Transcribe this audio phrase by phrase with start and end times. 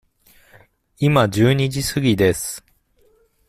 [0.97, 2.65] 今十二時すぎです。